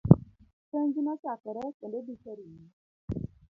Penj 0.71 0.95
nochakore 1.03 1.63
kendo 1.79 1.97
dhi 2.05 2.15
karumo 2.21 2.63